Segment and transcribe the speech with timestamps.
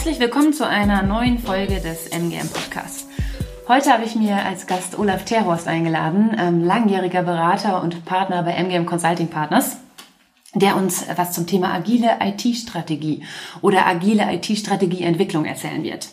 [0.00, 3.06] Herzlich willkommen zu einer neuen Folge des MGM Podcasts.
[3.68, 8.52] Heute habe ich mir als Gast Olaf Terhorst eingeladen, ähm, langjähriger Berater und Partner bei
[8.52, 9.76] MGM Consulting Partners,
[10.54, 13.24] der uns was zum Thema agile IT-Strategie
[13.60, 16.08] oder agile IT-Strategieentwicklung erzählen wird.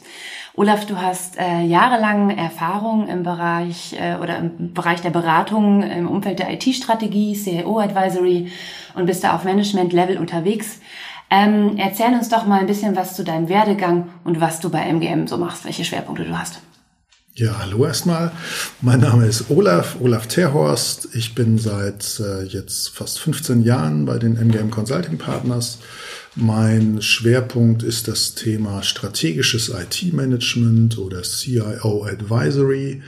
[0.53, 6.09] Olaf, du hast äh, jahrelang Erfahrung im Bereich äh, oder im Bereich der Beratung im
[6.09, 8.51] Umfeld der IT-Strategie, CEO Advisory
[8.95, 10.81] und bist da auf Management-Level unterwegs.
[11.29, 14.87] Ähm, erzähl uns doch mal ein bisschen was zu deinem Werdegang und was du bei
[14.87, 16.61] MGM so machst, welche Schwerpunkte du hast.
[17.39, 18.31] Ja, hallo erstmal.
[18.81, 21.09] Mein Name ist Olaf, Olaf Terhorst.
[21.13, 25.77] Ich bin seit äh, jetzt fast 15 Jahren bei den MGM Consulting Partners.
[26.35, 33.03] Mein Schwerpunkt ist das Thema strategisches IT-Management oder CIO Advisory.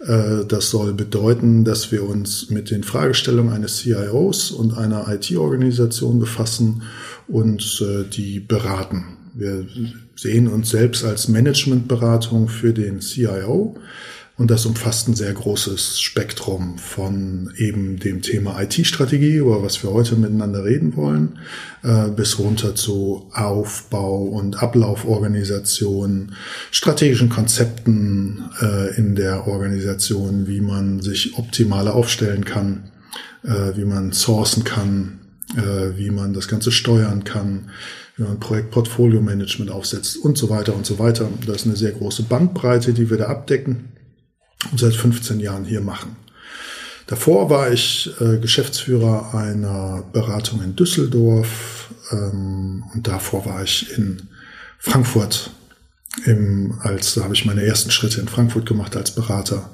[0.00, 6.18] Äh, das soll bedeuten, dass wir uns mit den Fragestellungen eines CIOs und einer IT-Organisation
[6.20, 6.82] befassen
[7.26, 9.16] und äh, die beraten.
[9.32, 9.66] Wir
[10.22, 13.76] sehen uns selbst als Managementberatung für den CIO
[14.38, 19.90] und das umfasst ein sehr großes Spektrum von eben dem Thema IT-Strategie, über was wir
[19.90, 21.40] heute miteinander reden wollen,
[21.82, 26.34] äh, bis runter zu Aufbau und Ablauforganisation,
[26.70, 32.84] strategischen Konzepten äh, in der Organisation, wie man sich optimaler aufstellen kann,
[33.42, 35.18] äh, wie man sourcen kann,
[35.96, 37.68] wie man das Ganze steuern kann,
[38.16, 41.28] wie man Projektportfolio-Management aufsetzt und so weiter und so weiter.
[41.46, 43.92] Das ist eine sehr große Bandbreite, die wir da abdecken
[44.70, 46.16] und seit 15 Jahren hier machen.
[47.06, 54.28] Davor war ich äh, Geschäftsführer einer Beratung in Düsseldorf ähm, und davor war ich in
[54.78, 55.50] Frankfurt.
[56.26, 59.70] Im, als da habe ich meine ersten Schritte in Frankfurt gemacht als Berater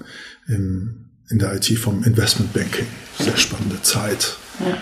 [0.47, 2.87] im, in der IT vom Investmentbanking.
[3.19, 4.37] Sehr spannende Zeit.
[4.61, 4.79] Ja.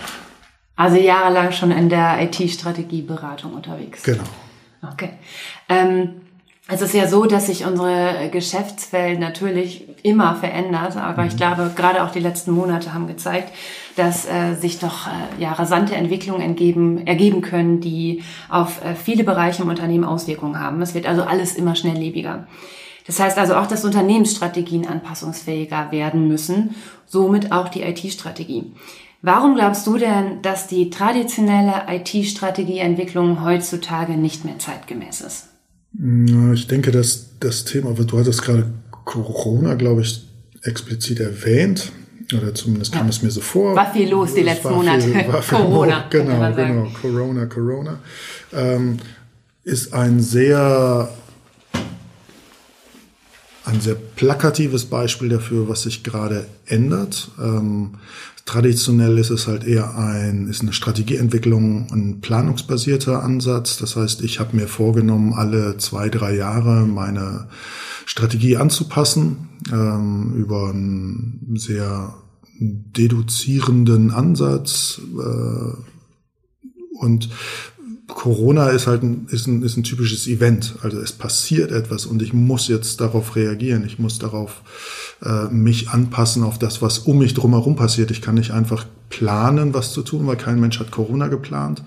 [0.77, 4.03] Also jahrelang schon in der IT-Strategieberatung unterwegs.
[4.03, 4.23] Genau.
[4.93, 5.09] Okay.
[5.67, 6.21] Ähm,
[6.69, 11.29] es ist ja so, dass sich unsere Geschäftswelt natürlich immer verändert, aber mhm.
[11.29, 13.53] ich glaube, gerade auch die letzten Monate haben gezeigt,
[13.95, 19.23] dass äh, sich doch äh, ja rasante Entwicklungen entgeben, ergeben können, die auf äh, viele
[19.23, 20.81] Bereiche im Unternehmen Auswirkungen haben.
[20.81, 22.45] Es wird also alles immer schnelllebiger.
[23.07, 28.73] Das heißt also auch, dass Unternehmensstrategien anpassungsfähiger werden müssen, somit auch die IT-Strategie.
[29.27, 35.47] Warum glaubst du denn, dass die traditionelle IT-Strategieentwicklung heutzutage nicht mehr zeitgemäß ist?
[36.53, 38.71] Ich denke, dass das Thema, du hattest gerade
[39.03, 40.25] Corona, glaube ich,
[40.63, 41.91] explizit erwähnt.
[42.37, 43.09] Oder zumindest kam ja.
[43.09, 43.75] es mir so vor.
[43.75, 45.01] War viel los die letzten Monate.
[45.41, 46.05] Viel, Corona.
[46.09, 46.87] Genau, genau.
[47.01, 47.99] Corona, Corona.
[48.53, 48.97] Ähm,
[49.65, 51.09] ist ein sehr
[53.67, 57.31] ein sehr plakatives Beispiel dafür, was sich gerade ändert.
[57.39, 57.95] Ähm,
[58.45, 63.77] traditionell ist es halt eher ein, ist eine Strategieentwicklung, ein planungsbasierter Ansatz.
[63.77, 67.49] Das heißt, ich habe mir vorgenommen, alle zwei, drei Jahre meine
[68.05, 72.15] Strategie anzupassen ähm, über einen sehr
[72.59, 75.01] deduzierenden Ansatz.
[75.19, 75.73] Äh,
[76.99, 77.29] und
[78.07, 80.75] Corona ist halt ein, ist, ein, ist ein typisches Event.
[80.81, 83.85] Also es passiert etwas und ich muss jetzt darauf reagieren.
[83.85, 84.63] Ich muss darauf
[85.21, 88.09] äh, mich anpassen auf das, was um mich drumherum passiert.
[88.11, 91.83] Ich kann nicht einfach planen, was zu tun, weil kein Mensch hat Corona geplant,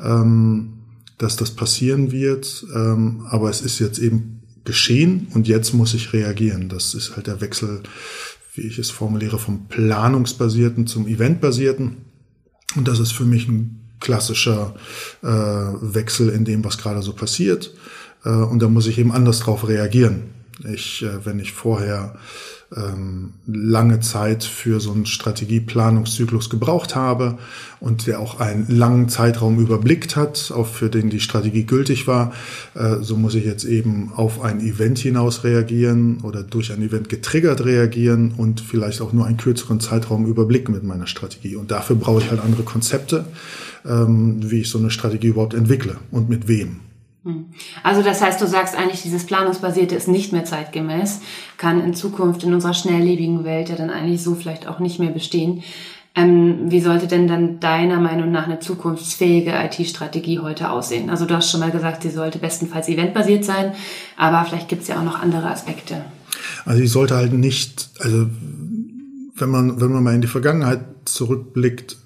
[0.00, 0.74] ähm,
[1.18, 2.66] dass das passieren wird.
[2.74, 6.68] Ähm, aber es ist jetzt eben geschehen und jetzt muss ich reagieren.
[6.68, 7.82] Das ist halt der Wechsel,
[8.54, 11.98] wie ich es formuliere, vom planungsbasierten zum eventbasierten.
[12.74, 14.74] Und das ist für mich ein klassischer
[15.22, 17.72] äh, Wechsel in dem, was gerade so passiert.
[18.24, 20.24] Äh, und da muss ich eben anders drauf reagieren.
[20.70, 22.14] Ich, äh, wenn ich vorher
[22.76, 27.38] ähm, lange Zeit für so einen Strategieplanungszyklus gebraucht habe
[27.80, 32.32] und der auch einen langen Zeitraum überblickt hat, auch für den die Strategie gültig war,
[32.74, 37.08] äh, so muss ich jetzt eben auf ein Event hinaus reagieren oder durch ein Event
[37.08, 41.56] getriggert reagieren und vielleicht auch nur einen kürzeren Zeitraum überblicken mit meiner Strategie.
[41.56, 43.24] Und dafür brauche ich halt andere Konzepte,
[43.84, 46.80] ähm, wie ich so eine Strategie überhaupt entwickle und mit wem.
[47.24, 47.46] Hm.
[47.82, 51.20] Also das heißt, du sagst eigentlich, dieses Planungsbasierte ist nicht mehr zeitgemäß,
[51.56, 55.10] kann in Zukunft in unserer schnelllebigen Welt ja dann eigentlich so vielleicht auch nicht mehr
[55.10, 55.62] bestehen.
[56.14, 61.08] Ähm, wie sollte denn dann deiner Meinung nach eine zukunftsfähige IT-Strategie heute aussehen?
[61.08, 63.72] Also du hast schon mal gesagt, sie sollte bestenfalls eventbasiert sein,
[64.18, 66.04] aber vielleicht gibt es ja auch noch andere Aspekte.
[66.66, 68.26] Also ich sollte halt nicht, also
[69.36, 71.96] wenn man, wenn man mal in die Vergangenheit zurückblickt,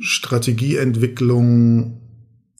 [0.00, 2.00] Strategieentwicklung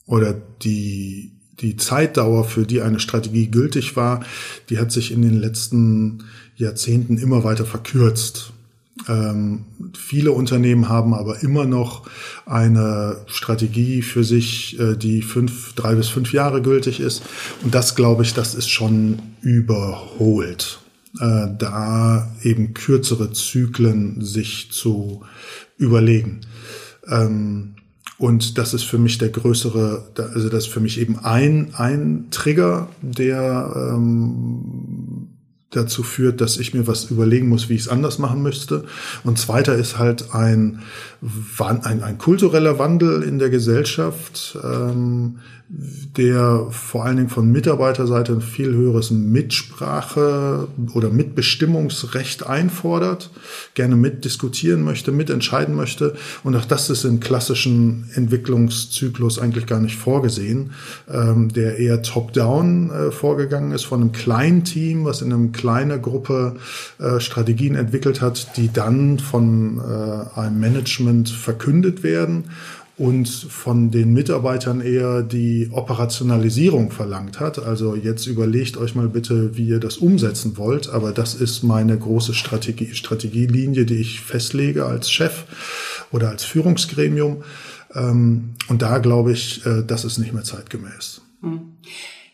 [0.06, 4.25] oder die die Zeitdauer, für die eine Strategie gültig war,
[4.70, 6.25] die hat sich in den letzten
[6.56, 8.52] Jahrzehnten immer weiter verkürzt.
[9.08, 9.64] Ähm,
[9.96, 12.08] Viele Unternehmen haben aber immer noch
[12.46, 17.22] eine Strategie für sich, äh, die fünf, drei bis fünf Jahre gültig ist.
[17.62, 20.81] Und das, glaube ich, das ist schon überholt.
[21.19, 25.25] Äh, da eben kürzere Zyklen sich zu
[25.76, 26.40] überlegen.
[27.06, 27.75] Ähm,
[28.19, 32.26] und das ist für mich der größere, also das ist für mich eben ein, ein
[32.31, 35.29] Trigger, der ähm,
[35.70, 38.85] dazu führt, dass ich mir was überlegen muss, wie ich es anders machen müsste.
[39.25, 40.82] Und zweiter ist halt ein,
[41.58, 45.38] ein, ein kultureller Wandel in der Gesellschaft, ähm,
[45.72, 53.31] der vor allen Dingen von Mitarbeiterseite ein viel höheres Mitsprache oder Mitbestimmungsrecht einfordert,
[53.75, 56.14] gerne mitdiskutieren möchte, mitentscheiden möchte.
[56.43, 60.72] Und auch das ist im klassischen Entwicklungszyklus eigentlich gar nicht vorgesehen,
[61.08, 66.02] ähm, der eher top-down äh, vorgegangen ist von einem kleinen Team, was in einer kleinen
[66.02, 66.56] Gruppe
[66.99, 72.44] äh, Strategien entwickelt hat, die dann von äh, einem Management verkündet werden
[73.00, 77.58] und von den Mitarbeitern eher die Operationalisierung verlangt hat.
[77.58, 80.91] Also jetzt überlegt euch mal bitte, wie ihr das umsetzen wollt.
[80.91, 85.44] Aber das ist meine große Strategie, Strategielinie, die ich festlege als Chef
[86.12, 87.43] oder als Führungsgremium.
[87.94, 91.23] Ähm, und da glaube ich, äh, das ist nicht mehr zeitgemäß.
[91.41, 91.73] Hm.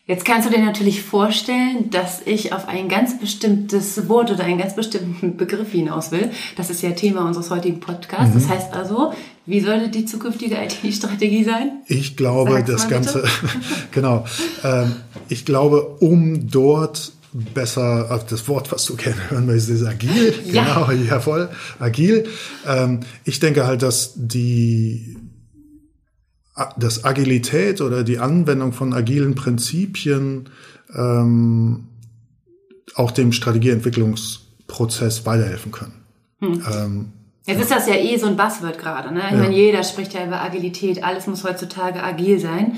[0.05, 4.57] Jetzt kannst du dir natürlich vorstellen, dass ich auf ein ganz bestimmtes Wort oder einen
[4.57, 6.29] ganz bestimmten Begriff hinaus will.
[6.57, 8.35] Das ist ja Thema unseres heutigen Podcasts.
[8.35, 8.39] Mhm.
[8.39, 9.13] Das heißt also,
[9.47, 11.81] wie sollte die zukünftige IT-Strategie sein?
[11.87, 13.23] Ich glaube, Sag's das Ganze,
[13.91, 14.25] genau.
[14.63, 14.93] Ähm,
[15.29, 17.13] ich glaube, um dort
[17.53, 20.33] besser, also das Wort, was du gerne hören möchtest, ist agil.
[20.45, 20.85] Ja.
[20.85, 21.49] Genau, jawohl,
[21.79, 22.25] agil.
[22.67, 25.17] Ähm, ich denke halt, dass die
[26.77, 30.49] dass Agilität oder die Anwendung von agilen Prinzipien
[30.95, 31.85] ähm,
[32.95, 35.93] auch dem Strategieentwicklungsprozess weiterhelfen können.
[36.39, 36.63] Hm.
[36.73, 37.05] Ähm,
[37.47, 39.13] Jetzt ist das ja eh so ein Buzzword gerade.
[39.13, 39.21] Ne?
[39.25, 39.37] Ich ja.
[39.37, 42.73] meine, jeder spricht ja über Agilität, alles muss heutzutage agil sein.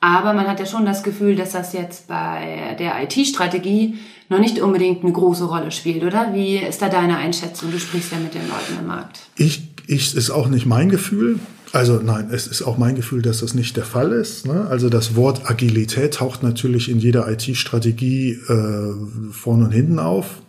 [0.00, 3.96] Aber man hat ja schon das Gefühl, dass das jetzt bei der IT-Strategie
[4.28, 6.32] noch nicht unbedingt eine große Rolle spielt, oder?
[6.32, 7.72] Wie ist da deine Einschätzung?
[7.72, 9.18] Du sprichst ja mit den Leuten im Markt.
[9.36, 11.40] Ich, ich ist auch nicht mein Gefühl.
[11.72, 14.46] Also nein, es ist auch mein Gefühl, dass das nicht der Fall ist.
[14.46, 14.68] Ne?
[14.70, 20.42] Also das Wort Agilität taucht natürlich in jeder IT-Strategie äh, vorne und hinten auf.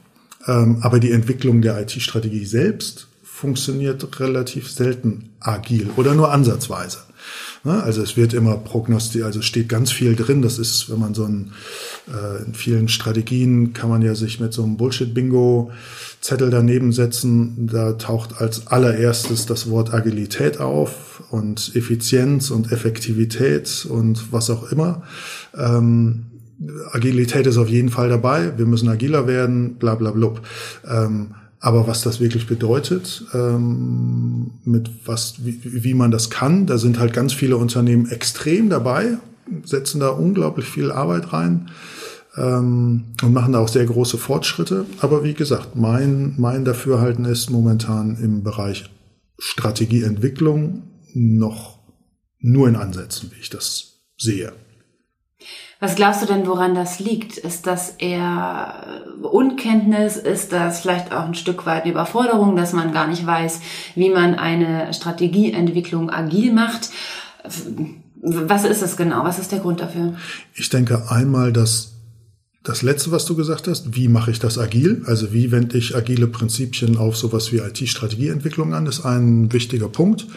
[0.45, 3.07] Ähm, aber die Entwicklung der IT-Strategie selbst
[3.37, 6.97] funktioniert relativ selten agil oder nur ansatzweise.
[7.63, 7.83] Ne?
[7.83, 10.41] Also es wird immer prognostiziert, also steht ganz viel drin.
[10.41, 11.51] Das ist, wenn man so ein,
[12.07, 15.71] äh, in vielen Strategien kann man ja sich mit so einem Bullshit-Bingo
[16.19, 17.67] Zettel daneben setzen.
[17.71, 24.71] Da taucht als allererstes das Wort Agilität auf und Effizienz und Effektivität und was auch
[24.71, 25.03] immer.
[25.55, 26.25] Ähm,
[26.91, 28.57] Agilität ist auf jeden Fall dabei.
[28.57, 30.41] Wir müssen agiler werden, bla bla blub.
[30.89, 31.35] Ähm,
[31.67, 36.97] aber was das wirklich bedeutet, ähm, mit was, wie, wie man das kann, da sind
[36.97, 39.17] halt ganz viele Unternehmen extrem dabei,
[39.65, 41.69] setzen da unglaublich viel Arbeit rein
[42.37, 44.85] ähm, und machen da auch sehr große Fortschritte.
[45.01, 48.89] Aber wie gesagt, mein, mein Dafürhalten ist momentan im Bereich
[49.37, 50.83] Strategieentwicklung
[51.13, 51.79] noch
[52.39, 54.53] nur in Ansätzen, wie ich das sehe.
[55.79, 57.37] Was glaubst du denn, woran das liegt?
[57.37, 60.17] Ist das eher Unkenntnis?
[60.17, 63.59] Ist das vielleicht auch ein Stück weit Überforderung, dass man gar nicht weiß,
[63.93, 66.89] wie man eine Strategieentwicklung agil macht?
[68.21, 69.23] Was ist es genau?
[69.23, 70.15] Was ist der Grund dafür?
[70.55, 71.93] Ich denke einmal, dass
[72.63, 75.03] das letzte, was du gesagt hast, wie mache ich das agil?
[75.05, 80.27] Also wie wende ich agile Prinzipien auf sowas wie IT-Strategieentwicklung an, ist ein wichtiger Punkt.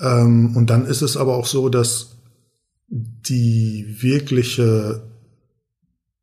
[0.00, 2.15] Ähm, und dann ist es aber auch so, dass
[2.88, 5.02] die wirkliche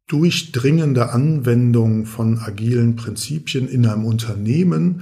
[0.08, 5.02] durchdringende Anwendung von agilen Prinzipien in einem Unternehmen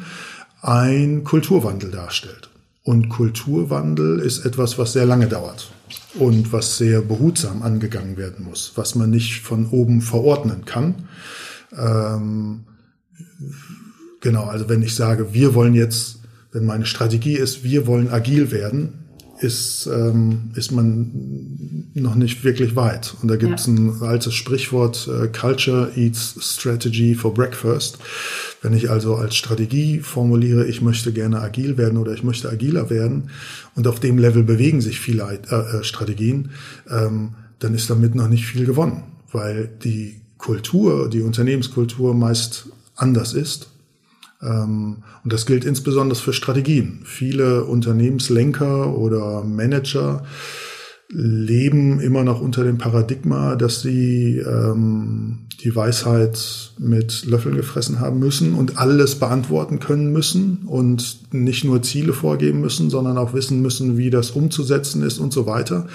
[0.62, 2.50] ein Kulturwandel darstellt.
[2.84, 5.72] Und Kulturwandel ist etwas, was sehr lange dauert
[6.16, 11.08] und was sehr behutsam angegangen werden muss, was man nicht von oben verordnen kann.
[11.78, 12.62] Ähm,
[14.20, 18.50] genau, also wenn ich sage, wir wollen jetzt, wenn meine Strategie ist, wir wollen agil
[18.52, 19.01] werden,
[19.42, 23.16] ist, ähm, ist man noch nicht wirklich weit.
[23.22, 23.74] Und da gibt es ja.
[23.74, 27.98] ein altes Sprichwort, äh, Culture eats strategy for breakfast.
[28.62, 32.90] Wenn ich also als Strategie formuliere, ich möchte gerne agil werden oder ich möchte agiler
[32.90, 33.32] werden
[33.76, 36.52] und auf dem Level bewegen sich viele äh, äh, Strategien,
[36.90, 43.34] ähm, dann ist damit noch nicht viel gewonnen, weil die Kultur, die Unternehmenskultur meist anders
[43.34, 43.71] ist
[44.42, 47.02] und das gilt insbesondere für Strategien.
[47.06, 50.24] Viele Unternehmenslenker oder Manager
[51.14, 58.20] leben immer noch unter dem Paradigma, dass sie ähm, die Weisheit mit Löffeln gefressen haben
[58.20, 63.62] müssen und alles beantworten können müssen und nicht nur Ziele vorgeben müssen, sondern auch wissen
[63.62, 65.88] müssen, wie das umzusetzen ist und so weiter.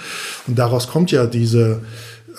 [0.45, 1.81] Und daraus kommt ja diese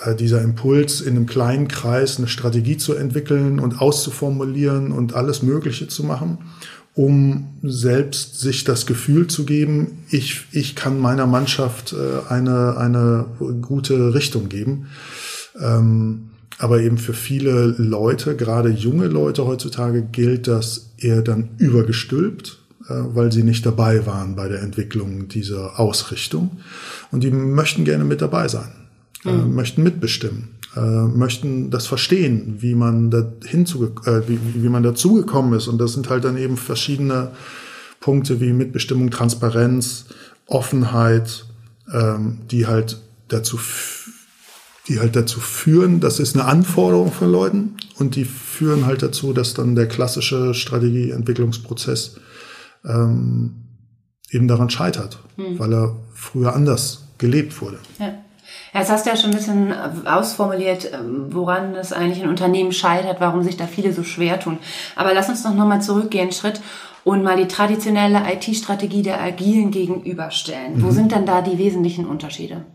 [0.05, 5.43] äh, dieser Impuls, in einem kleinen Kreis eine Strategie zu entwickeln und auszuformulieren und alles
[5.43, 6.37] Mögliche zu machen,
[6.99, 13.25] um selbst sich das Gefühl zu geben, ich, ich kann meiner Mannschaft äh, eine, eine
[13.61, 14.87] gute Richtung geben.
[15.57, 22.59] Ähm, aber eben für viele Leute, gerade junge Leute heutzutage, gilt das eher dann übergestülpt,
[22.89, 26.59] äh, weil sie nicht dabei waren bei der Entwicklung dieser Ausrichtung.
[27.11, 28.71] Und die möchten gerne mit dabei sein
[29.25, 29.55] äh, mhm.
[29.55, 35.53] möchten mitbestimmen, äh, möchten das verstehen, wie man da hinzu, äh, wie, wie man dazugekommen
[35.53, 35.67] ist.
[35.67, 37.31] Und das sind halt dann eben verschiedene
[37.99, 40.05] Punkte wie Mitbestimmung, Transparenz,
[40.45, 41.45] Offenheit,
[41.91, 43.59] ähm, die halt dazu
[44.89, 49.33] die halt dazu führen, das ist eine Anforderung von Leuten und die führen halt dazu,
[49.33, 52.15] dass dann der klassische Strategieentwicklungsprozess
[52.83, 53.67] ähm,
[54.31, 55.59] eben daran scheitert, mhm.
[55.59, 57.77] weil er früher anders gelebt wurde.
[57.99, 58.13] Ja.
[58.73, 62.71] Jetzt hast du ja schon ein bisschen äh, ausformuliert, ähm, woran es eigentlich ein Unternehmen
[62.71, 64.59] scheitert, warum sich da viele so schwer tun.
[64.95, 66.61] Aber lass uns doch nochmal zurückgehen, einen Schritt
[67.03, 70.77] und mal die traditionelle IT-Strategie der Agilen gegenüberstellen.
[70.77, 70.83] Mhm.
[70.83, 72.65] Wo sind denn da die wesentlichen Unterschiede?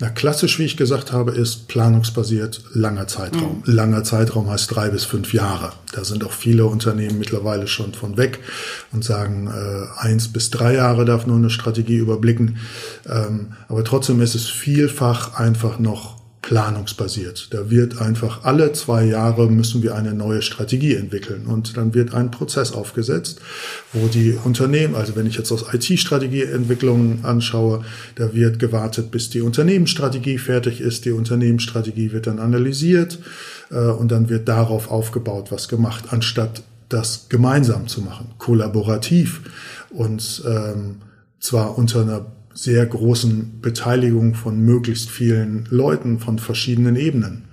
[0.00, 3.62] Na, klassisch, wie ich gesagt habe, ist planungsbasiert langer Zeitraum.
[3.66, 3.72] Mhm.
[3.72, 5.72] Langer Zeitraum heißt drei bis fünf Jahre.
[5.92, 8.38] Da sind auch viele Unternehmen mittlerweile schon von weg
[8.92, 12.58] und sagen, äh, eins bis drei Jahre darf nur eine Strategie überblicken.
[13.08, 16.17] Ähm, aber trotzdem ist es vielfach einfach noch
[16.48, 17.48] planungsbasiert.
[17.52, 22.14] Da wird einfach alle zwei Jahre müssen wir eine neue Strategie entwickeln und dann wird
[22.14, 23.42] ein Prozess aufgesetzt,
[23.92, 29.42] wo die Unternehmen, also wenn ich jetzt aus IT-Strategieentwicklung anschaue, da wird gewartet, bis die
[29.42, 31.04] Unternehmensstrategie fertig ist.
[31.04, 33.18] Die Unternehmensstrategie wird dann analysiert
[33.70, 39.42] äh, und dann wird darauf aufgebaut, was gemacht, anstatt das gemeinsam zu machen, kollaborativ
[39.90, 41.02] und ähm,
[41.40, 42.24] zwar unter einer
[42.58, 47.44] sehr großen Beteiligung von möglichst vielen Leuten von verschiedenen Ebenen.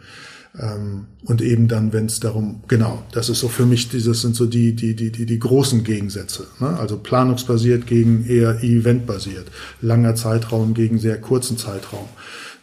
[0.60, 4.36] Ähm, und eben dann, wenn es darum, genau, das ist so für mich, dieses sind
[4.36, 6.48] so die, die, die, die, die großen Gegensätze.
[6.60, 6.70] Ne?
[6.80, 9.46] Also planungsbasiert gegen eher eventbasiert.
[9.80, 12.10] Langer Zeitraum gegen sehr kurzen Zeitraum.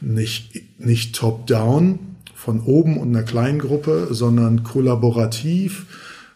[0.01, 2.01] Nicht, nicht top-down
[2.35, 5.87] von oben und einer kleinen Gruppe, sondern kollaborativ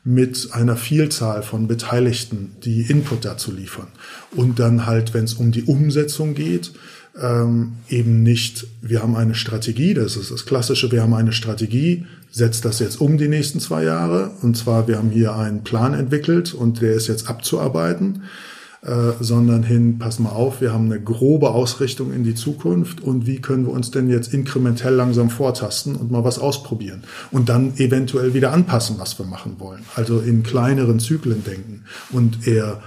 [0.07, 3.89] mit einer Vielzahl von Beteiligten, die Input dazu liefern.
[4.31, 6.71] Und dann halt, wenn es um die Umsetzung geht,
[7.21, 12.07] ähm, eben nicht, wir haben eine Strategie, das ist das Klassische, wir haben eine Strategie,
[12.31, 14.31] setzt das jetzt um die nächsten zwei Jahre.
[14.43, 18.23] Und zwar, wir haben hier einen Plan entwickelt und der ist jetzt abzuarbeiten.
[18.83, 23.27] Äh, sondern hin, pass mal auf, wir haben eine grobe Ausrichtung in die Zukunft und
[23.27, 27.03] wie können wir uns denn jetzt inkrementell langsam vortasten und mal was ausprobieren
[27.33, 29.83] und dann eventuell wieder anpassen, was wir machen wollen.
[29.97, 32.81] Also in kleineren Zyklen denken und eher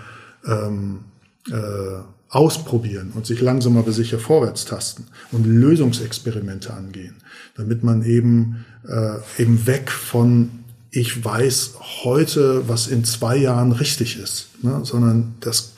[0.46, 1.00] ähm,
[1.50, 1.54] äh,
[2.30, 7.16] ausprobieren und sich langsam aber sicher vorwärts tasten und Lösungsexperimente angehen,
[7.58, 10.59] damit man eben äh, eben weg von
[10.92, 14.82] ich weiß heute, was in zwei Jahren richtig ist, ne?
[14.84, 15.74] sondern das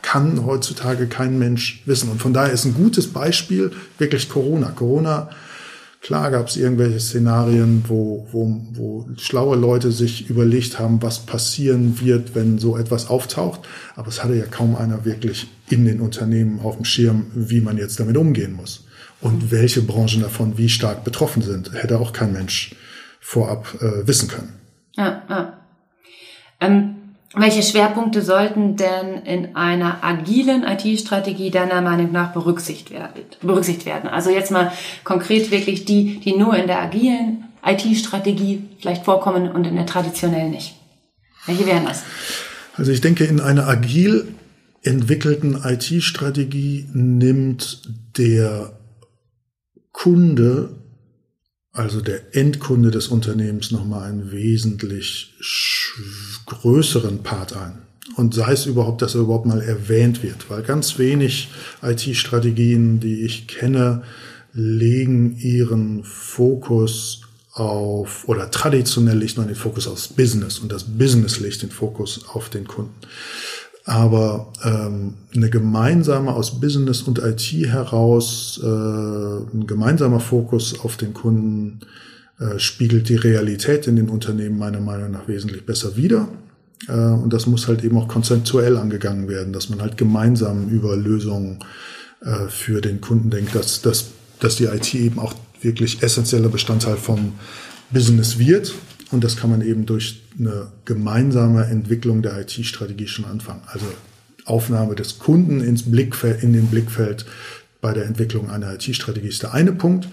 [0.00, 2.08] kann heutzutage kein Mensch wissen.
[2.08, 4.70] Und von daher ist ein gutes Beispiel wirklich Corona.
[4.70, 5.28] Corona,
[6.00, 12.00] klar gab es irgendwelche Szenarien, wo, wo, wo schlaue Leute sich überlegt haben, was passieren
[12.00, 13.60] wird, wenn so etwas auftaucht.
[13.94, 17.76] Aber es hatte ja kaum einer wirklich in den Unternehmen auf dem Schirm, wie man
[17.76, 18.84] jetzt damit umgehen muss.
[19.20, 22.74] Und welche Branchen davon wie stark betroffen sind, hätte auch kein Mensch
[23.26, 24.52] vorab äh, wissen können.
[24.96, 25.58] Ja, ja.
[26.60, 26.94] Ähm,
[27.34, 34.08] welche Schwerpunkte sollten denn in einer agilen IT-Strategie deiner Meinung nach berücksichtigt werden?
[34.08, 34.70] Also jetzt mal
[35.02, 40.52] konkret wirklich die, die nur in der agilen IT-Strategie vielleicht vorkommen und in der traditionellen
[40.52, 40.76] nicht.
[41.46, 42.04] Welche wären das?
[42.76, 44.34] Also ich denke, in einer agil
[44.82, 47.82] entwickelten IT-Strategie nimmt
[48.16, 48.78] der
[49.90, 50.85] Kunde
[51.76, 55.34] also der Endkunde des Unternehmens nochmal einen wesentlich
[56.46, 57.78] größeren Part ein.
[58.16, 61.50] Und sei es überhaupt, dass er überhaupt mal erwähnt wird, weil ganz wenig
[61.82, 64.04] IT-Strategien, die ich kenne,
[64.54, 71.40] legen ihren Fokus auf, oder traditionell legt man den Fokus aufs Business und das Business
[71.40, 72.94] legt den Fokus auf den Kunden.
[73.88, 81.14] Aber ähm, eine gemeinsame aus Business und IT heraus, äh, ein gemeinsamer Fokus auf den
[81.14, 81.80] Kunden
[82.40, 86.28] äh, spiegelt die Realität in den Unternehmen meiner Meinung nach wesentlich besser wider.
[86.88, 90.96] Äh, und das muss halt eben auch konzeptuell angegangen werden, dass man halt gemeinsam über
[90.96, 91.60] Lösungen
[92.22, 94.06] äh, für den Kunden denkt, dass, dass,
[94.40, 97.34] dass die IT eben auch wirklich essentieller Bestandteil vom
[97.90, 98.74] Business wird.
[99.10, 103.62] Und das kann man eben durch eine gemeinsame Entwicklung der IT-Strategie schon anfangen.
[103.66, 103.86] Also
[104.44, 107.26] Aufnahme des Kunden ins Blickfeld, in den Blickfeld
[107.80, 110.08] bei der Entwicklung einer IT-Strategie ist der eine Punkt.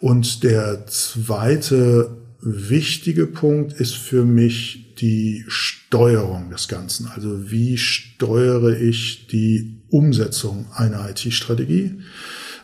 [0.00, 7.06] Und der zweite wichtige Punkt ist für mich die Steuerung des Ganzen.
[7.06, 12.00] Also wie steuere ich die Umsetzung einer IT-Strategie?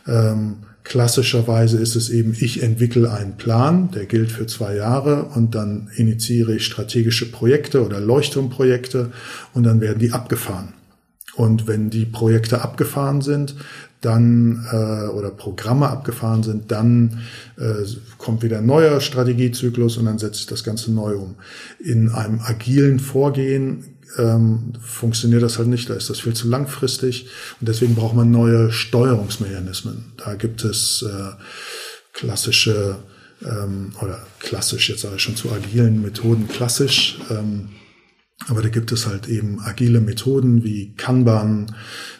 [0.07, 0.57] Ähm,
[0.89, 5.89] klassischerweise ist es eben, ich entwickle einen Plan, der gilt für zwei Jahre und dann
[5.95, 9.11] initiiere ich strategische Projekte oder Leuchtturmprojekte
[9.53, 10.73] und dann werden die abgefahren.
[11.35, 13.55] Und wenn die Projekte abgefahren sind,
[14.01, 17.21] dann äh, oder Programme abgefahren sind, dann
[17.57, 17.85] äh,
[18.17, 21.35] kommt wieder ein neuer Strategiezyklus und dann setzt sich das Ganze neu um.
[21.79, 23.83] In einem agilen Vorgehen
[24.17, 27.27] ähm, funktioniert das halt nicht, da ist das viel zu langfristig
[27.59, 30.13] und deswegen braucht man neue Steuerungsmechanismen.
[30.17, 31.31] Da gibt es äh,
[32.13, 32.97] klassische
[33.43, 37.69] ähm, oder klassisch, jetzt sage ich schon zu agilen Methoden klassisch, ähm,
[38.47, 41.75] aber da gibt es halt eben agile Methoden wie Kanban,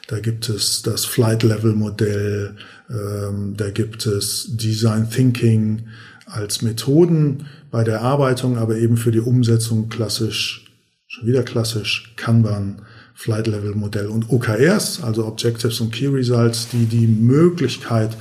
[0.09, 2.55] da gibt es das Flight Level Modell,
[2.89, 5.83] ähm, da gibt es Design Thinking
[6.25, 10.65] als Methoden bei der Erarbeitung, aber eben für die Umsetzung klassisch,
[11.05, 12.81] schon wieder klassisch, Kanban,
[13.13, 14.07] Flight Level Modell.
[14.07, 18.17] Und OKRs, also Objectives und Key Results, die die Möglichkeit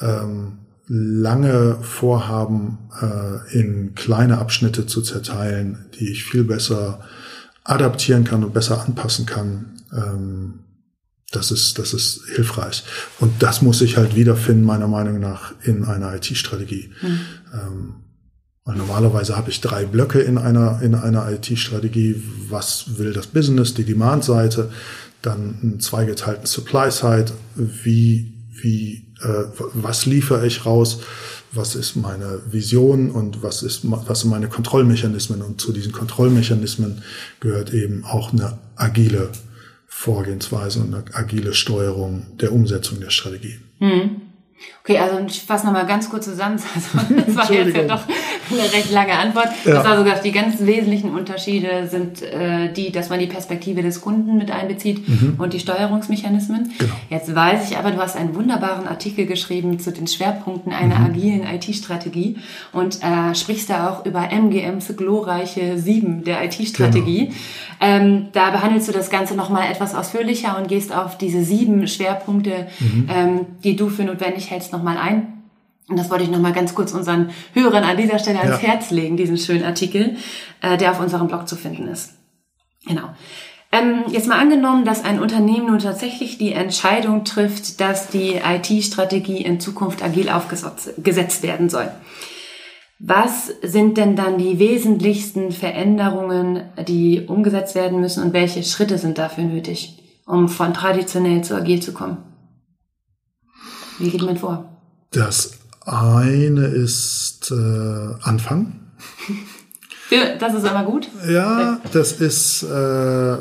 [0.00, 0.58] ähm,
[0.88, 7.00] lange Vorhaben äh, in kleine Abschnitte zu zerteilen, die ich viel besser
[7.62, 10.54] adaptieren kann und besser anpassen kann, ähm,
[11.32, 12.82] das ist, das ist hilfreich.
[13.20, 16.90] Und das muss ich halt wiederfinden, meiner Meinung nach, in einer IT-Strategie.
[17.02, 17.20] Mhm.
[17.52, 17.94] Ähm,
[18.64, 22.22] weil normalerweise habe ich drei Blöcke in einer, in einer IT-Strategie.
[22.48, 24.70] Was will das Business, die Demand-Seite,
[25.22, 29.44] dann einen zweigeteilten Supply-Side, wie, wie, äh,
[29.74, 31.00] was liefere ich raus,
[31.52, 35.42] was ist meine Vision und was ist, was sind meine Kontrollmechanismen.
[35.42, 37.02] Und zu diesen Kontrollmechanismen
[37.40, 39.30] gehört eben auch eine agile
[40.00, 43.58] Vorgehensweise und eine agile Steuerung der Umsetzung der Strategie.
[43.80, 44.29] Mhm.
[44.82, 46.58] Okay, also ich fasse nochmal ganz kurz zusammen.
[47.30, 48.02] Das war jetzt ja doch
[48.50, 49.48] eine recht lange Antwort.
[49.64, 49.74] Ja.
[49.74, 54.00] Das war sogar die ganz wesentlichen Unterschiede sind äh, die, dass man die Perspektive des
[54.00, 55.34] Kunden mit einbezieht mhm.
[55.38, 56.72] und die Steuerungsmechanismen.
[56.78, 56.92] Genau.
[57.08, 61.06] Jetzt weiß ich aber, du hast einen wunderbaren Artikel geschrieben zu den Schwerpunkten einer mhm.
[61.06, 62.38] agilen IT-Strategie
[62.72, 67.26] und äh, sprichst da auch über MGMs glorreiche Sieben der IT-Strategie.
[67.26, 67.36] Genau.
[67.82, 72.66] Ähm, da behandelst du das Ganze nochmal etwas ausführlicher und gehst auf diese sieben Schwerpunkte,
[72.78, 73.08] mhm.
[73.10, 75.40] ähm, die du für notwendig hältst, nochmal ein.
[75.88, 78.68] Und das wollte ich nochmal ganz kurz unseren Hörern an dieser Stelle ans ja.
[78.68, 80.16] Herz legen, diesen schönen Artikel,
[80.62, 82.14] äh, der auf unserem Blog zu finden ist.
[82.86, 83.10] Genau.
[83.72, 89.42] Ähm, jetzt mal angenommen, dass ein Unternehmen nun tatsächlich die Entscheidung trifft, dass die IT-Strategie
[89.42, 91.90] in Zukunft agil aufgesetzt werden soll.
[92.98, 99.18] Was sind denn dann die wesentlichsten Veränderungen, die umgesetzt werden müssen und welche Schritte sind
[99.18, 102.18] dafür nötig, um von traditionell zu agil zu kommen?
[104.00, 104.64] Wie geht man vor?
[105.10, 105.52] Das
[105.84, 108.72] eine ist äh, Anfang.
[110.40, 111.08] Das ist aber gut.
[111.28, 113.36] Ja, das ist äh,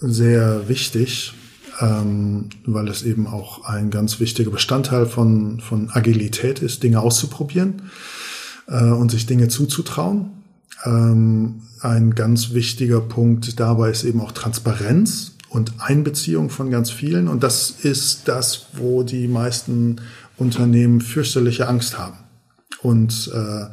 [0.00, 1.32] sehr wichtig,
[1.80, 7.90] ähm, weil es eben auch ein ganz wichtiger Bestandteil von, von Agilität ist, Dinge auszuprobieren
[8.68, 10.30] äh, und sich Dinge zuzutrauen.
[10.84, 17.28] Ähm, ein ganz wichtiger Punkt dabei ist eben auch Transparenz und Einbeziehung von ganz vielen.
[17.28, 20.00] Und das ist das, wo die meisten
[20.36, 22.16] Unternehmen fürchterliche Angst haben
[22.82, 23.66] und äh,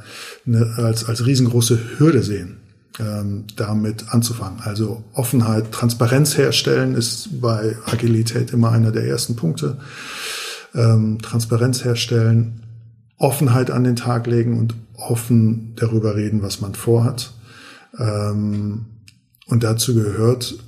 [0.46, 2.58] ne, als, als riesengroße Hürde sehen,
[3.00, 4.60] ähm, damit anzufangen.
[4.60, 9.80] Also Offenheit, Transparenz herstellen ist bei Agilität immer einer der ersten Punkte.
[10.76, 12.62] Ähm, Transparenz herstellen,
[13.18, 17.34] Offenheit an den Tag legen und offen darüber reden, was man vorhat.
[17.98, 18.86] Ähm,
[19.48, 20.60] und dazu gehört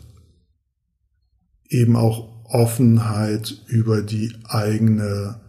[1.73, 5.41] eben auch Offenheit über die eigene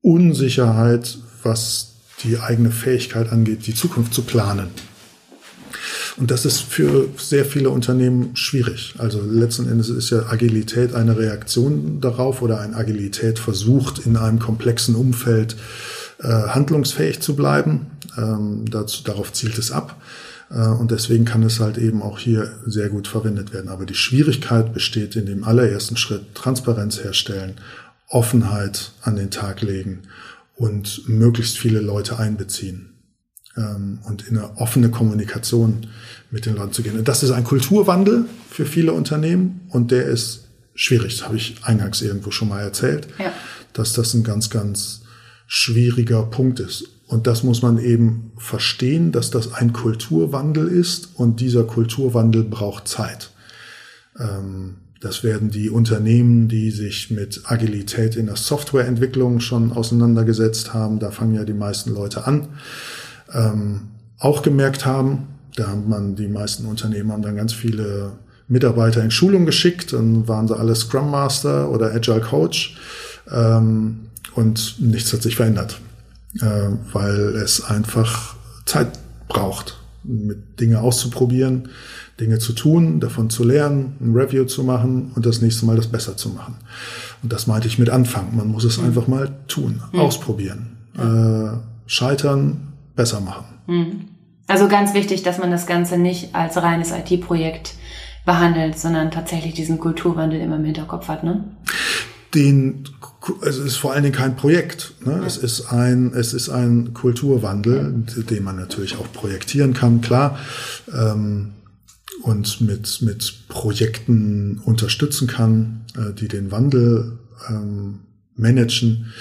[0.00, 4.68] Unsicherheit, was die eigene Fähigkeit angeht, die Zukunft zu planen.
[6.16, 8.94] Und das ist für sehr viele Unternehmen schwierig.
[8.98, 14.38] Also letzten Endes ist ja Agilität eine Reaktion darauf oder ein Agilität versucht in einem
[14.38, 15.56] komplexen Umfeld
[16.22, 17.86] äh, handlungsfähig zu bleiben.
[18.16, 20.00] Ähm, dazu, darauf zielt es ab.
[20.50, 23.68] Äh, und deswegen kann es halt eben auch hier sehr gut verwendet werden.
[23.68, 27.54] Aber die Schwierigkeit besteht in dem allerersten Schritt, Transparenz herstellen,
[28.08, 30.02] Offenheit an den Tag legen
[30.56, 32.90] und möglichst viele Leute einbeziehen
[33.56, 35.86] ähm, und in eine offene Kommunikation
[36.30, 36.98] mit den Leuten zu gehen.
[36.98, 41.16] Und das ist ein Kulturwandel für viele Unternehmen und der ist schwierig.
[41.16, 43.32] Das habe ich eingangs irgendwo schon mal erzählt, Ja.
[43.72, 45.02] dass das ein ganz, ganz
[45.46, 46.88] schwieriger Punkt ist.
[47.06, 52.88] Und das muss man eben verstehen, dass das ein Kulturwandel ist und dieser Kulturwandel braucht
[52.88, 53.30] Zeit.
[54.18, 60.98] Ähm, das werden die Unternehmen, die sich mit Agilität in der Softwareentwicklung schon auseinandergesetzt haben,
[60.98, 62.48] da fangen ja die meisten Leute an,
[63.32, 63.82] ähm,
[64.18, 65.26] auch gemerkt haben.
[65.56, 68.12] Da haben man, die meisten Unternehmen haben dann ganz viele
[68.48, 72.78] Mitarbeiter in Schulung geschickt, dann waren sie alle Scrum Master oder Agile Coach
[73.30, 75.80] ähm, und nichts hat sich verändert,
[76.40, 78.34] äh, weil es einfach
[78.66, 81.68] Zeit braucht, mit Dinge auszuprobieren,
[82.20, 85.88] Dinge zu tun, davon zu lernen, ein Review zu machen und das nächste Mal das
[85.88, 86.56] besser zu machen.
[87.22, 88.36] Und das meinte ich mit Anfang.
[88.36, 93.46] Man muss es einfach mal tun, ausprobieren, äh, scheitern, besser machen.
[94.46, 97.74] Also ganz wichtig, dass man das Ganze nicht als reines IT-Projekt
[98.26, 101.44] behandelt, sondern tatsächlich diesen Kulturwandel immer im Hinterkopf hat, ne?
[102.34, 102.84] den,
[103.40, 104.94] also es ist vor allen Dingen kein Projekt.
[105.04, 105.22] Ne?
[105.26, 110.38] Es ist ein, es ist ein Kulturwandel, den man natürlich auch projektieren kann, klar,
[110.92, 111.52] ähm,
[112.22, 118.00] und mit mit Projekten unterstützen kann, äh, die den Wandel ähm,
[118.36, 119.12] managen.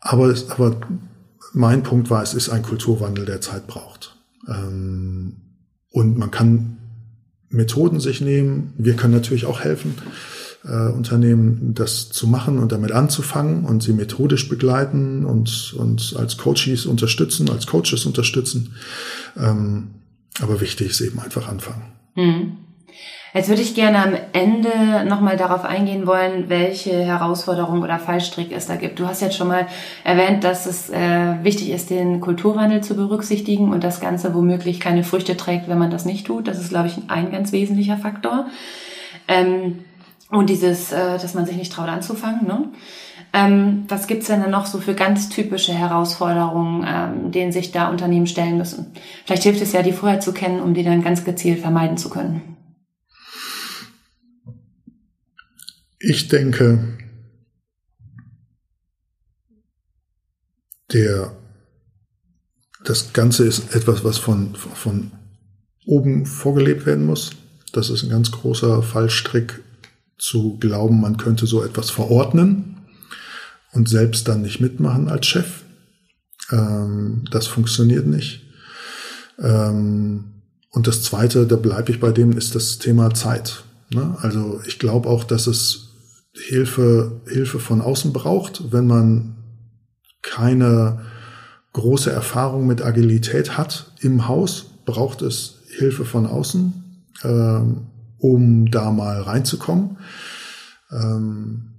[0.00, 0.80] Aber aber
[1.52, 4.16] mein Punkt war, es ist ein Kulturwandel, der Zeit braucht.
[4.48, 5.36] Ähm,
[5.90, 6.78] und man kann
[7.48, 8.74] Methoden sich nehmen.
[8.76, 9.94] Wir können natürlich auch helfen
[10.66, 16.36] äh, Unternehmen das zu machen und damit anzufangen und sie methodisch begleiten und, und als
[16.36, 18.74] Coaches unterstützen, als Coaches unterstützen.
[19.36, 19.88] Ähm,
[20.40, 21.82] aber wichtig ist eben einfach anfangen.
[22.14, 22.56] Hm.
[23.36, 28.66] Jetzt würde ich gerne am Ende nochmal darauf eingehen wollen, welche Herausforderungen oder Fallstrick es
[28.66, 29.00] da gibt.
[29.00, 29.66] Du hast jetzt schon mal
[30.04, 35.02] erwähnt, dass es äh, wichtig ist, den Kulturwandel zu berücksichtigen und das Ganze womöglich keine
[35.02, 36.46] Früchte trägt, wenn man das nicht tut.
[36.46, 38.46] Das ist, glaube ich, ein ganz wesentlicher Faktor.
[39.26, 39.80] Ähm,
[40.30, 42.46] und dieses, äh, dass man sich nicht traut anzufangen.
[42.46, 42.72] Ne?
[43.32, 47.88] Ähm, was gibt's denn dann noch so für ganz typische Herausforderungen, ähm, denen sich da
[47.88, 48.92] Unternehmen stellen müssen?
[49.24, 52.10] Vielleicht hilft es ja, die vorher zu kennen, um die dann ganz gezielt vermeiden zu
[52.10, 52.42] können.
[55.98, 56.96] Ich denke,
[60.92, 61.32] der,
[62.84, 65.12] das Ganze ist etwas, was von, von
[65.86, 67.32] oben vorgelebt werden muss.
[67.72, 69.60] Das ist ein ganz großer Fallstrick
[70.18, 72.76] zu glauben, man könnte so etwas verordnen
[73.72, 75.62] und selbst dann nicht mitmachen als Chef.
[76.50, 78.42] Ähm, das funktioniert nicht.
[79.38, 83.64] Ähm, und das Zweite, da bleibe ich bei dem, ist das Thema Zeit.
[83.90, 84.16] Ne?
[84.20, 85.90] Also ich glaube auch, dass es
[86.32, 89.36] Hilfe, Hilfe von außen braucht, wenn man
[90.22, 91.00] keine
[91.72, 97.04] große Erfahrung mit Agilität hat im Haus, braucht es Hilfe von außen.
[97.22, 97.86] Ähm,
[98.24, 99.98] um da mal reinzukommen.
[100.90, 101.74] Ähm,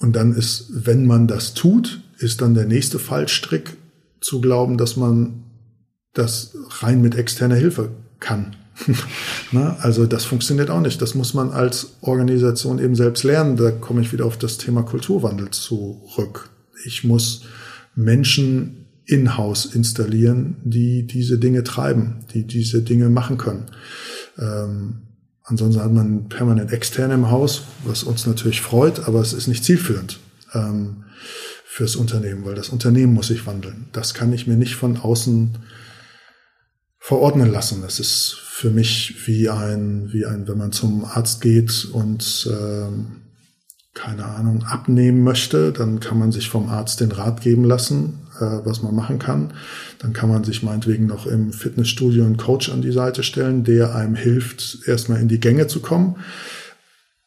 [0.00, 3.76] und dann ist, wenn man das tut, ist dann der nächste Fallstrick
[4.20, 5.44] zu glauben, dass man
[6.14, 8.56] das rein mit externer Hilfe kann.
[9.52, 11.00] Na, also das funktioniert auch nicht.
[11.00, 13.56] Das muss man als Organisation eben selbst lernen.
[13.56, 16.50] Da komme ich wieder auf das Thema Kulturwandel zurück.
[16.86, 17.42] Ich muss
[17.94, 23.66] Menschen in-house installieren, die diese Dinge treiben, die diese Dinge machen können.
[24.38, 25.02] Ähm,
[25.48, 29.64] Ansonsten hat man permanent externe im Haus, was uns natürlich freut, aber es ist nicht
[29.64, 30.18] zielführend
[30.52, 31.04] ähm,
[31.64, 33.88] fürs Unternehmen, weil das Unternehmen muss sich wandeln.
[33.92, 35.56] Das kann ich mir nicht von außen
[36.98, 37.80] verordnen lassen.
[37.80, 43.22] Das ist für mich wie ein, wie ein, wenn man zum Arzt geht und ähm,
[43.94, 48.82] keine Ahnung abnehmen möchte, dann kann man sich vom Arzt den Rat geben lassen, was
[48.82, 49.52] man machen kann.
[49.98, 53.94] Dann kann man sich meinetwegen noch im Fitnessstudio einen Coach an die Seite stellen, der
[53.94, 56.16] einem hilft, erstmal in die Gänge zu kommen.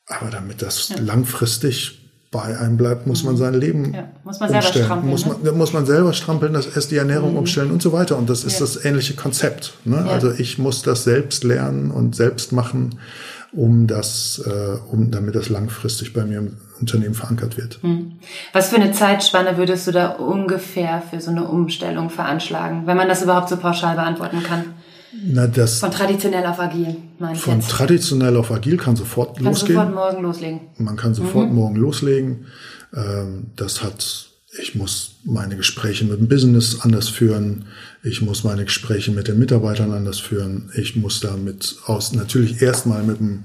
[0.08, 0.97] Aber damit das ja.
[1.00, 1.97] langfristig
[2.32, 4.86] bei einem bleibt, muss man sein Leben ja, muss man selber umstellen.
[4.86, 5.10] strampeln.
[5.12, 5.52] Muss man, ne?
[5.52, 7.38] muss man selber strampeln, das erst die Ernährung Mhm.
[7.39, 8.17] umstellen und so weiter.
[8.17, 8.60] Und das ist Ja.
[8.62, 9.74] das ähnliche Konzept.
[9.84, 9.97] Ne?
[10.06, 12.95] Also ich muss das selbst lernen und selbst machen,
[13.53, 17.79] um das, äh, um damit das langfristig bei mir im Unternehmen verankert wird.
[17.81, 18.13] Hm.
[18.53, 23.07] Was für eine Zeitspanne würdest du da ungefähr für so eine Umstellung veranschlagen, wenn man
[23.09, 24.63] das überhaupt so pauschal beantworten kann?
[25.25, 27.69] Na, das Von traditionell auf agil, meine ich von jetzt.
[27.69, 29.75] traditionell auf agil kann sofort Kannst losgehen.
[29.77, 30.59] sofort morgen loslegen.
[30.77, 32.45] Man kann sofort morgen loslegen.
[32.95, 34.29] Ähm, Das hat,
[34.61, 37.65] ich muss meine Gespräche mit dem Business anders führen.
[38.03, 40.71] Ich muss meine Gespräche mit den Mitarbeitern anders führen.
[40.75, 43.43] Ich muss damit aus, natürlich erstmal mit dem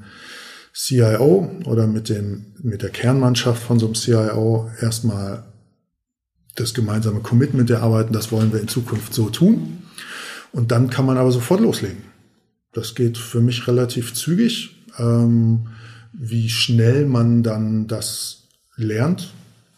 [0.73, 5.45] CIO oder mit dem, mit der Kernmannschaft von so einem CIO erstmal
[6.55, 8.13] das gemeinsame Commitment erarbeiten.
[8.13, 9.83] Das wollen wir in Zukunft so tun.
[10.53, 12.05] Und dann kann man aber sofort loslegen.
[12.73, 14.77] Das geht für mich relativ zügig.
[14.99, 15.69] Ähm,
[16.13, 18.45] wie schnell man dann das
[18.77, 19.33] lernt.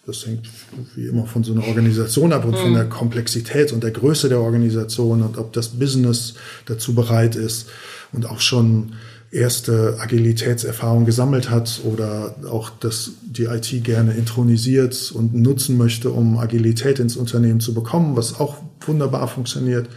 [0.08, 0.48] Das hängt
[0.94, 2.56] wie immer von so einer Organisation ab und mhm.
[2.56, 6.32] von der Komplexität und der Größe der Organisation und ob das Business
[6.64, 7.68] dazu bereit ist
[8.12, 8.94] und auch schon
[9.30, 16.38] erste Agilitätserfahrung gesammelt hat oder auch das die IT gerne intronisiert und nutzen möchte, um
[16.38, 19.90] Agilität ins Unternehmen zu bekommen, was auch wunderbar funktioniert.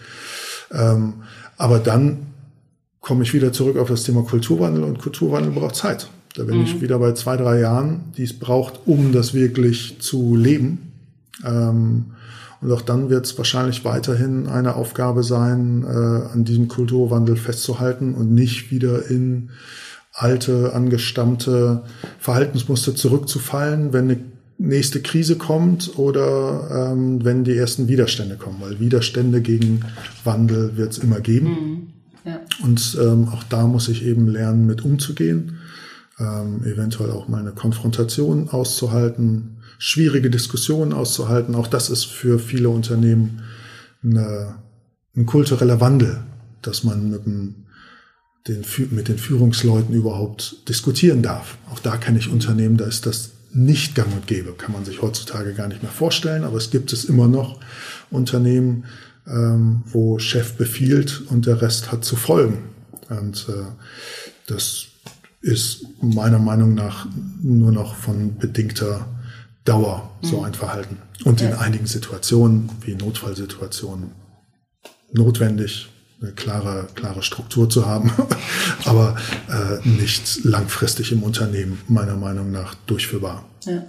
[0.73, 1.13] Ähm,
[1.55, 2.17] aber dann
[2.99, 6.09] komme ich wieder zurück auf das Thema Kulturwandel und Kulturwandel braucht Zeit.
[6.35, 6.63] Da bin mhm.
[6.63, 10.93] ich wieder bei zwei, drei Jahren, die es braucht, um das wirklich zu leben.
[11.45, 12.05] Ähm,
[12.61, 18.13] und auch dann wird es wahrscheinlich weiterhin eine Aufgabe sein, äh, an diesem Kulturwandel festzuhalten
[18.13, 19.49] und nicht wieder in
[20.13, 21.83] alte, angestammte
[22.19, 24.19] Verhaltensmuster zurückzufallen, wenn eine
[24.57, 28.57] nächste Krise kommt oder ähm, wenn die ersten Widerstände kommen.
[28.59, 29.81] Weil Widerstände gegen
[30.23, 31.47] Wandel wird es immer geben.
[31.47, 31.87] Mhm.
[32.23, 32.39] Ja.
[32.63, 35.57] Und ähm, auch da muss ich eben lernen, mit umzugehen,
[36.21, 41.55] ähm, eventuell auch mal eine Konfrontation auszuhalten, schwierige Diskussionen auszuhalten.
[41.55, 43.41] Auch das ist für viele Unternehmen
[44.03, 44.55] eine,
[45.15, 46.23] ein kultureller Wandel,
[46.61, 47.55] dass man mit, dem,
[48.47, 51.57] den, mit den Führungsleuten überhaupt diskutieren darf.
[51.71, 55.01] Auch da kenne ich Unternehmen, da ist das nicht gang und gäbe, kann man sich
[55.01, 57.59] heutzutage gar nicht mehr vorstellen, aber es gibt es immer noch
[58.09, 58.85] Unternehmen,
[59.27, 62.59] ähm, wo Chef befiehlt und der Rest hat zu folgen.
[63.09, 63.65] Und äh,
[64.47, 64.90] das
[65.41, 67.07] ist meiner Meinung nach
[67.41, 69.07] nur noch von bedingter
[69.65, 70.45] Dauer so mhm.
[70.45, 70.97] ein Verhalten.
[71.23, 71.49] Und ja.
[71.49, 74.11] in einigen Situationen, wie Notfallsituationen,
[75.11, 75.89] notwendig,
[76.21, 78.11] eine klare, klare Struktur zu haben,
[78.85, 79.17] aber
[79.49, 83.45] äh, nicht langfristig im Unternehmen meiner Meinung nach durchführbar.
[83.65, 83.83] Ja.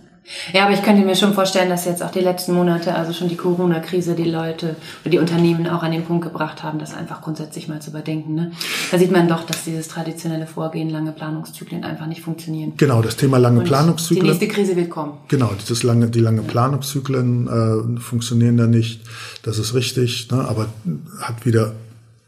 [0.53, 3.29] Ja, aber ich könnte mir schon vorstellen, dass jetzt auch die letzten Monate, also schon
[3.29, 7.23] die Corona-Krise, die Leute oder die Unternehmen auch an den Punkt gebracht haben, das einfach
[7.23, 8.35] grundsätzlich mal zu überdenken.
[8.35, 8.53] Ne?
[8.91, 12.75] Da sieht man doch, dass dieses traditionelle Vorgehen, lange Planungszyklen einfach nicht funktionieren.
[12.77, 14.25] Genau, das Thema lange Und Planungszyklen.
[14.25, 15.15] Die nächste Krise wird kommen.
[15.29, 19.01] Genau, dieses lange, die lange Planungszyklen äh, funktionieren da nicht.
[19.43, 20.47] Das ist richtig, ne?
[20.49, 20.69] aber
[21.21, 21.73] hat wieder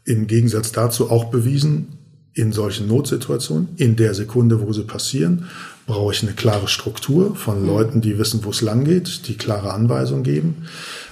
[0.03, 1.97] im Gegensatz dazu auch bewiesen,
[2.33, 5.45] in solchen Notsituationen, in der Sekunde, wo sie passieren,
[5.87, 7.67] brauche ich eine klare Struktur von mhm.
[7.67, 10.67] Leuten, die wissen, wo es lang geht, die klare Anweisungen geben,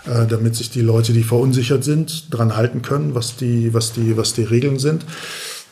[0.05, 4.17] äh, damit sich die Leute, die verunsichert sind, dran halten können, was die, was die,
[4.17, 5.05] was die Regeln sind.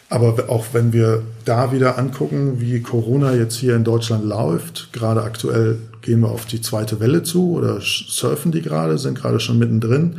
[0.10, 5.24] Aber auch wenn wir da wieder angucken, wie Corona jetzt hier in Deutschland läuft, gerade
[5.24, 9.58] aktuell gehen wir auf die zweite Welle zu oder surfen die gerade, sind gerade schon
[9.58, 10.18] mittendrin.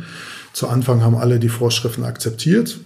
[0.51, 2.79] Zu Anfang haben alle die Vorschriften akzeptiert,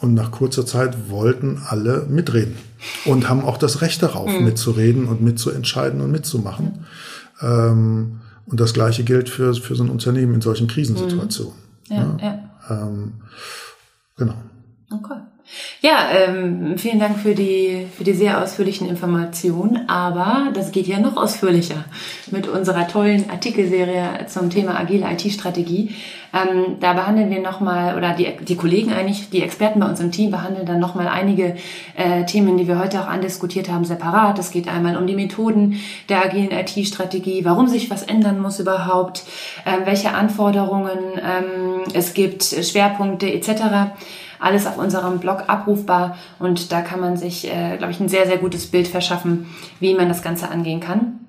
[0.00, 2.56] und nach kurzer Zeit wollten alle mitreden
[3.04, 4.44] und haben auch das Recht darauf, mhm.
[4.44, 6.86] mitzureden und mitzuentscheiden und mitzumachen.
[7.40, 11.58] Ähm, und das Gleiche gilt für, für so ein Unternehmen in solchen Krisensituationen.
[11.88, 11.94] Mhm.
[11.94, 12.50] Ja, ja.
[12.68, 12.82] ja.
[12.86, 13.12] Ähm,
[14.16, 14.34] genau.
[14.90, 15.20] Okay.
[15.80, 19.88] Ja, ähm, vielen Dank für die, für die sehr ausführlichen Informationen.
[19.88, 21.84] Aber das geht ja noch ausführlicher
[22.30, 25.94] mit unserer tollen Artikelserie zum Thema agile IT-Strategie.
[26.34, 30.12] Ähm, da behandeln wir nochmal, oder die, die Kollegen eigentlich, die Experten bei uns im
[30.12, 31.56] Team behandeln dann nochmal einige
[31.96, 34.38] äh, Themen, die wir heute auch andiskutiert haben, separat.
[34.38, 35.80] Es geht einmal um die Methoden
[36.10, 39.22] der agilen IT-Strategie, warum sich was ändern muss überhaupt,
[39.64, 43.94] äh, welche Anforderungen ähm, es gibt, Schwerpunkte etc
[44.40, 48.26] alles auf unserem Blog abrufbar und da kann man sich, äh, glaube ich, ein sehr,
[48.26, 49.46] sehr gutes Bild verschaffen,
[49.80, 51.20] wie man das Ganze angehen kann.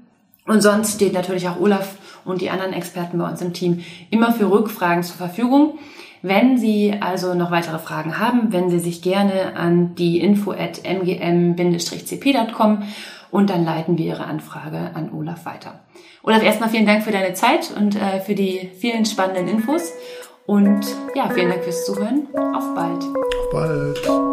[0.46, 1.96] Und sonst steht natürlich auch Olaf
[2.26, 5.78] und die anderen Experten bei uns im Team immer für Rückfragen zur Verfügung.
[6.22, 10.84] Wenn Sie also noch weitere Fragen haben, wenden Sie sich gerne an die info at
[10.84, 12.84] mgm-cp.com
[13.32, 15.80] und dann leiten wir Ihre Anfrage an Olaf weiter.
[16.24, 19.94] Olaf, erstmal vielen Dank für deine Zeit und äh, für die vielen spannenden Infos
[20.50, 20.82] und
[21.14, 22.28] ja, vielen Dank fürs Zuhören.
[22.34, 23.04] Auf bald.
[23.04, 24.29] Auf bald.